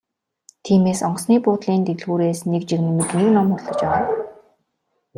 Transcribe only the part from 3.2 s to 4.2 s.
ном худалдаж авав.